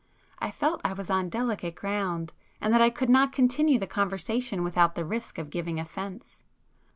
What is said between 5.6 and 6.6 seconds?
offence.